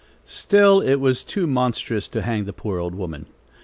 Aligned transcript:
Still 0.25 0.79
it 0.81 0.95
was 0.95 1.23
too 1.23 1.45
monstrous 1.45 2.07
to 2.07 2.23
hang 2.23 2.45
the 2.45 2.53
poor 2.53 2.79
old 2.79 2.95
woman. 2.95 3.27